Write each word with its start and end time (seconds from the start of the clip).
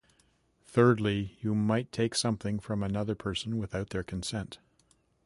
Thirdly, 0.65 1.37
you 1.41 1.53
might 1.53 1.91
take 1.91 2.15
something 2.15 2.57
from 2.59 2.81
another 2.81 3.13
person 3.13 3.59
without 3.59 3.91
their 3.91 4.01
consent. 4.01 4.57